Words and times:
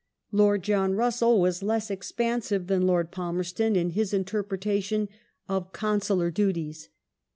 Lord 0.31 0.63
John 0.63 0.93
Russell 0.95 1.39
was 1.39 1.61
less 1.61 1.91
expansive 1.91 2.65
than 2.65 2.87
Lord 2.87 3.11
Palmerston 3.11 3.75
in 3.75 3.91
his 3.91 4.15
interpretation 4.15 5.07
of 5.47 5.71
Con 5.73 5.99
sular 5.99 6.33
duties. 6.33 6.89